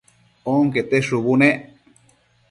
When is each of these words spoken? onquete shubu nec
onquete 0.53 0.97
shubu 1.07 1.33
nec 1.41 1.57